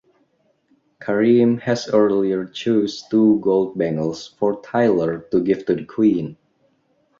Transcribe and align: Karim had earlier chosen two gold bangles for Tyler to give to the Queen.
Karim 0.99 1.59
had 1.59 1.79
earlier 1.93 2.47
chosen 2.47 3.07
two 3.11 3.39
gold 3.39 3.77
bangles 3.77 4.29
for 4.39 4.59
Tyler 4.63 5.19
to 5.29 5.43
give 5.43 5.63
to 5.67 5.75
the 5.75 5.85
Queen. 5.85 6.37